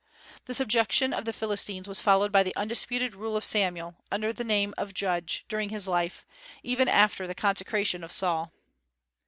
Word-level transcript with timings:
The 0.45 0.55
subjection 0.55 1.13
of 1.13 1.25
the 1.25 1.31
Philistines 1.31 1.87
was 1.87 2.01
followed 2.01 2.31
by 2.31 2.41
the 2.41 2.55
undisputed 2.55 3.13
rule 3.13 3.37
of 3.37 3.45
Samuel, 3.45 3.97
under 4.11 4.33
the 4.33 4.43
name 4.43 4.73
of 4.75 4.95
Judge, 4.95 5.45
during 5.47 5.69
his 5.69 5.87
life, 5.87 6.25
even 6.63 6.87
after 6.87 7.27
the 7.27 7.35
consecration 7.35 8.03
of 8.03 8.11
Saul. 8.11 8.51